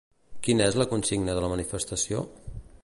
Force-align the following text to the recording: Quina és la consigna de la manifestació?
Quina 0.47 0.69
és 0.71 0.77
la 0.81 0.87
consigna 0.93 1.37
de 1.39 1.45
la 1.45 1.53
manifestació? 1.53 2.27